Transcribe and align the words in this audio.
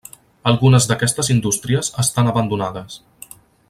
Algunes 0.51 0.87
d'aquestes 0.91 1.29
indústries 1.35 1.93
estan 2.07 2.33
abandonades. 2.35 3.01